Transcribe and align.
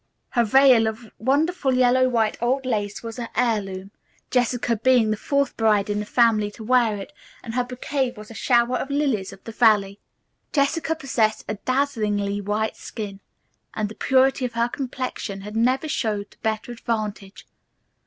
Her 0.31 0.43
veil 0.43 0.87
of 0.87 1.11
wonderful 1.19 1.75
yellow 1.75 2.09
white 2.09 2.35
old 2.41 2.65
lace, 2.65 3.03
was 3.03 3.19
an 3.19 3.27
heirloom, 3.35 3.91
Jessica 4.31 4.75
being 4.77 5.11
the 5.11 5.15
fourth 5.15 5.55
bride 5.55 5.91
in 5.91 5.99
the 5.99 6.07
family 6.07 6.49
to 6.57 6.63
wear 6.63 6.97
it, 6.97 7.13
and 7.43 7.53
her 7.53 7.63
bouquet 7.63 8.09
was 8.17 8.31
a 8.31 8.33
shower 8.33 8.77
of 8.77 8.89
lilies 8.89 9.31
of 9.31 9.43
the 9.43 9.51
valley. 9.51 9.99
Jessica 10.53 10.95
possessed 10.95 11.45
a 11.47 11.53
dazzlingly 11.53 12.41
white 12.41 12.77
skin, 12.77 13.19
and 13.75 13.89
the 13.89 13.93
purity 13.93 14.43
of 14.43 14.53
her 14.53 14.67
complexion 14.69 15.41
had 15.41 15.55
never 15.55 15.87
showed 15.87 16.31
to 16.31 16.39
better 16.39 16.71
advantage. 16.71 17.45